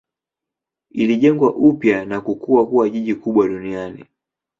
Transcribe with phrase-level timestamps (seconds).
[0.91, 4.05] Ilijengwa upya na kukua kuwa jiji kubwa duniani.